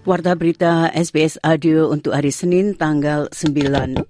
[0.00, 4.00] Warta berita SBS Audio untuk hari Senin tanggal 9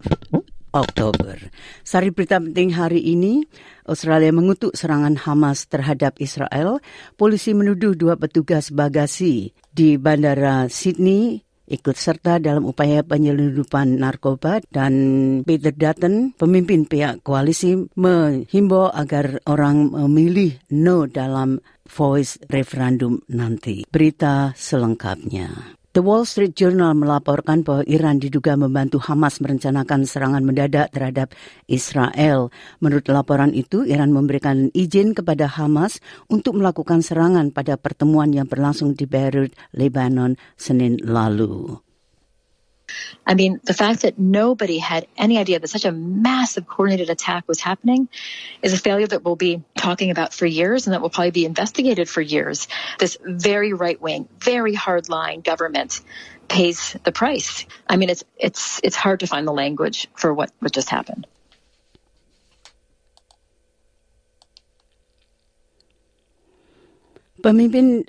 [0.70, 1.34] Oktober.
[1.82, 3.42] Sari berita penting hari ini,
[3.90, 6.78] Australia mengutuk serangan Hamas terhadap Israel.
[7.18, 14.94] Polisi menuduh dua petugas bagasi di Bandara Sydney ikut serta dalam upaya penyelundupan narkoba dan
[15.42, 23.86] Peter Dutton, pemimpin pihak koalisi, menghimbau agar orang memilih no dalam voice referendum nanti.
[23.90, 25.79] Berita selengkapnya.
[25.90, 31.34] The Wall Street Journal melaporkan bahwa Iran diduga membantu Hamas merencanakan serangan mendadak terhadap
[31.66, 32.54] Israel.
[32.78, 35.98] Menurut laporan itu, Iran memberikan izin kepada Hamas
[36.30, 41.82] untuk melakukan serangan pada pertemuan yang berlangsung di Beirut, Lebanon, Senin lalu.
[43.26, 47.44] I mean, the fact that nobody had any idea that such a massive coordinated attack
[47.46, 48.08] was happening
[48.62, 51.44] is a failure that we'll be talking about for years and that will probably be
[51.44, 52.68] investigated for years.
[52.98, 56.00] This very right wing, very hard line government
[56.48, 57.66] pays the price.
[57.88, 61.26] I mean, it's, it's, it's hard to find the language for what, what just happened.
[67.42, 68.06] But Pemimpin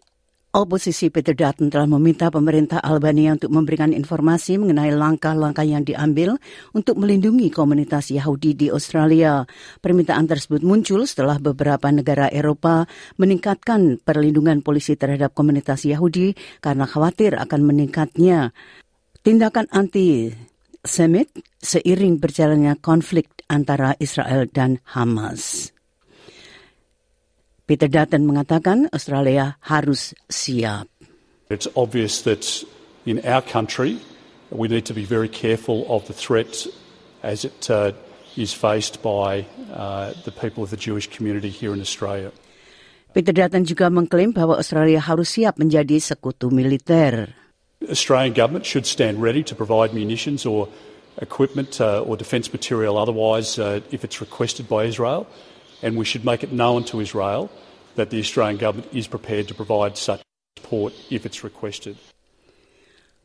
[0.52, 6.35] Oposisi Peter Dutton telah meminta pemerintah Albania untuk memberikan informasi mengenai langkah-langkah yang diambil
[6.75, 9.47] untuk melindungi komunitas Yahudi di Australia.
[9.79, 12.83] Permintaan tersebut muncul setelah beberapa negara Eropa
[13.16, 18.52] meningkatkan perlindungan polisi terhadap komunitas Yahudi karena khawatir akan meningkatnya
[19.23, 20.35] tindakan anti
[20.81, 21.29] Semit
[21.61, 25.72] seiring berjalannya konflik antara Israel dan Hamas.
[27.72, 30.92] Peter Dutton mengatakan Australia harus siap.
[31.48, 32.44] It's obvious that
[33.08, 33.96] in our country
[34.52, 36.68] we need to be very careful of the threat
[37.24, 37.96] as it uh,
[38.36, 42.36] is faced by uh, the people of the Jewish community here in Australia.
[43.16, 47.32] Peter Dutton juga mengklaim bahwa Australia harus siap menjadi sekutu militer.
[47.88, 50.68] Australian government should stand ready to provide munitions or
[51.24, 55.24] equipment uh, or defence material otherwise uh, if it's requested by Israel
[55.81, 57.50] and we should make it known to Israel
[57.96, 60.22] that the Australian government is prepared to provide such
[60.58, 61.97] support if it's requested.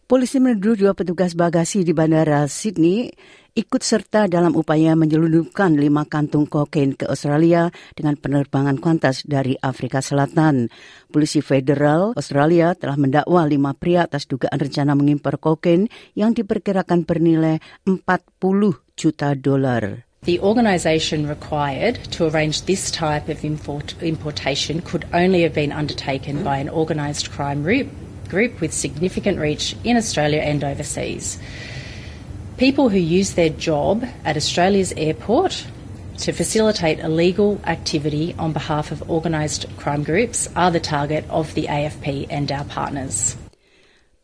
[0.07, 3.11] Polisi menuduh dua petugas bagasi di Bandara Sydney
[3.59, 9.99] ikut serta dalam upaya menyelundupkan lima kantung kokain ke Australia dengan penerbangan kuantas dari Afrika
[9.99, 10.71] Selatan.
[11.11, 17.59] Polisi federal Australia telah mendakwa lima pria atas dugaan rencana mengimpor kokain yang diperkirakan bernilai
[17.83, 17.99] 40
[18.95, 20.06] juta dolar.
[20.27, 26.43] The organisation required to arrange this type of import, importation could only have been undertaken
[26.43, 27.87] by an organised crime group,
[28.29, 31.39] group with significant reach in Australia and overseas.
[32.57, 35.65] People who use their job at Australia's airport
[36.19, 41.67] to facilitate illegal activity on behalf of organised crime groups are the target of the
[41.67, 43.37] AFP and our partners.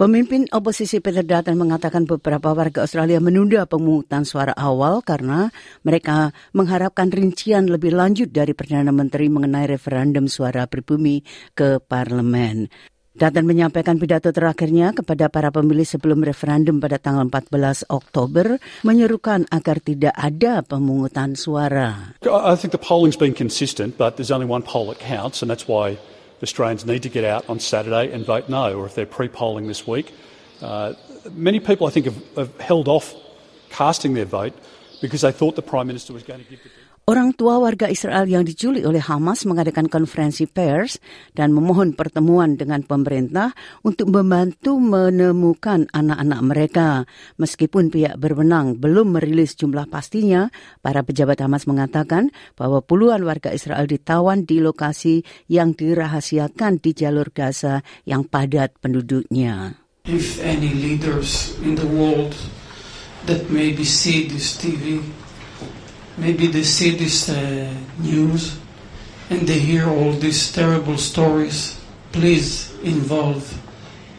[0.02, 5.54] Pemimpin oposisi Peter Dutton mengatakan beberapa warga Australia menunda pemungutan suara awal karena
[5.86, 11.22] mereka mengharapkan rincian lebih lanjut dari Perdana Menteri mengenai referendum suara pribumi
[11.54, 12.66] ke parlemen.
[13.14, 19.78] Dutton menyampaikan pidato terakhirnya kepada para pemilih sebelum referendum pada tanggal 14 Oktober menyerukan agar
[19.78, 22.18] tidak ada pemungutan suara.
[22.26, 25.70] I think the polling's been consistent, but there's only one poll that counts, and that's
[25.70, 25.94] why
[26.42, 29.86] Australians need to get out on Saturday and vote no, or if they're pre-polling this
[29.86, 30.12] week.
[30.60, 30.94] Uh,
[31.32, 33.14] many people, I think, have, have held off
[33.70, 34.52] casting their vote
[35.00, 36.70] because they thought the Prime Minister was going to give the
[37.02, 41.02] Orang tua warga Israel yang diculik oleh Hamas mengadakan konferensi pers
[41.34, 43.50] dan memohon pertemuan dengan pemerintah
[43.82, 46.88] untuk membantu menemukan anak-anak mereka.
[47.42, 50.46] Meskipun pihak berwenang belum merilis jumlah pastinya,
[50.78, 57.34] para pejabat Hamas mengatakan bahwa puluhan warga Israel ditawan di lokasi yang dirahasiakan di jalur
[57.34, 59.74] Gaza yang padat penduduknya.
[60.06, 62.38] If any leaders in the world
[63.26, 65.02] that maybe see this TV
[66.16, 68.58] maybe they see this uh, news
[69.30, 71.80] and they hear all these terrible stories.
[72.12, 73.44] Please involve.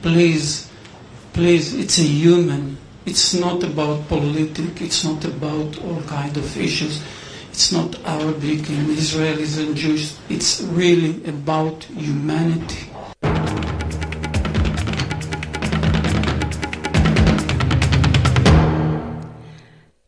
[0.02, 0.70] Please,
[1.34, 1.74] please.
[1.74, 2.78] It's a human.
[3.06, 4.82] It's not about politics.
[4.82, 7.02] It's not about all kind of issues.
[7.52, 10.18] It's not Arabic and Israelis and Jews.
[10.30, 12.90] It's really about humanity.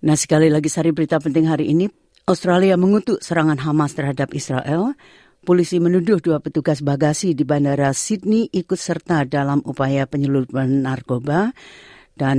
[0.06, 1.90] Nah sekali lagi sari berita penting hari ini,
[2.30, 4.94] Australia mengutuk serangan Hamas terhadap Israel.
[5.42, 11.54] Polisi menuduh dua petugas bagasi di Bandara Sydney ikut serta dalam upaya penyelundupan narkoba
[12.14, 12.38] dan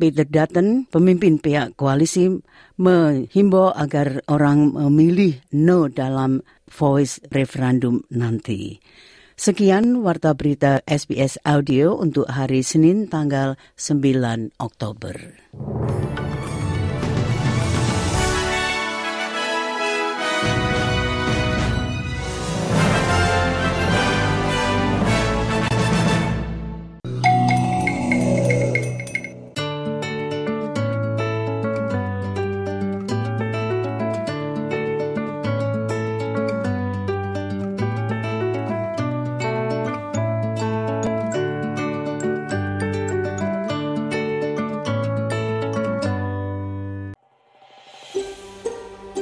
[0.00, 2.32] Peter Dutton, pemimpin pihak koalisi,
[2.80, 8.80] menghimbau agar orang memilih no dalam voice referendum nanti.
[9.36, 15.16] Sekian warta berita SBS Audio untuk hari Senin tanggal 9 Oktober.